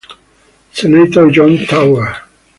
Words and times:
Senator 0.73 1.29
John 1.29 1.63
Tower. 1.67 2.23